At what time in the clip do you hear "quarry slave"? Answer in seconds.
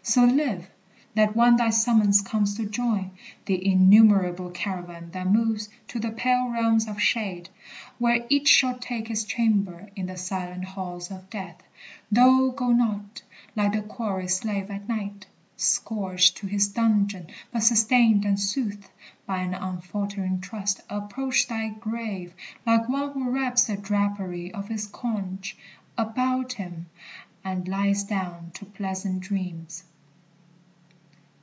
13.82-14.70